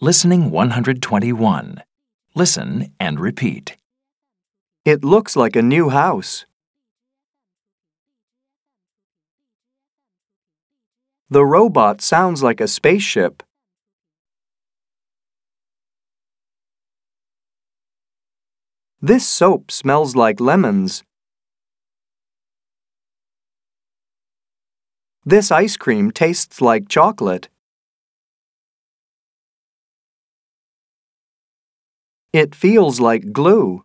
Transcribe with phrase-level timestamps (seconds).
[0.00, 1.80] Listening 121.
[2.34, 3.76] Listen and repeat.
[4.84, 6.46] It looks like a new house.
[11.30, 13.44] The robot sounds like a spaceship.
[19.00, 21.04] This soap smells like lemons.
[25.24, 27.48] This ice cream tastes like chocolate.
[32.34, 33.83] It feels like glue.